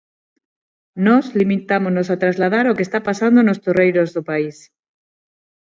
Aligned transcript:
Nós 1.05 1.25
limitámonos 1.39 2.07
a 2.09 2.19
trasladar 2.23 2.65
o 2.67 2.75
que 2.77 2.85
está 2.87 2.99
pasando 3.09 3.39
nos 3.43 3.61
torreiros 3.65 4.09
do 4.15 4.21
país. 4.29 4.57